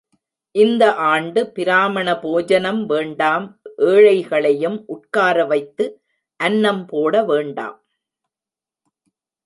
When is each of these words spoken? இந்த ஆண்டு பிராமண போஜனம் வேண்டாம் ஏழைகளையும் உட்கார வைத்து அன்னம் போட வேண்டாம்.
இந்த 0.55 0.83
ஆண்டு 1.09 1.41
பிராமண 1.47 2.07
போஜனம் 2.19 2.81
வேண்டாம் 2.85 3.45
ஏழைகளையும் 3.91 4.79
உட்கார 4.87 5.45
வைத்து 5.45 5.85
அன்னம் 6.39 6.83
போட 6.85 7.23
வேண்டாம். 7.23 7.77